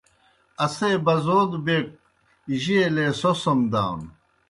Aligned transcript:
اسے 0.65 0.89
بَزَودوْ 1.05 1.59
بیک 1.65 1.87
جیلے 2.61 3.05
سوسَم 3.19 3.59
دانوْ۔ 3.71 4.07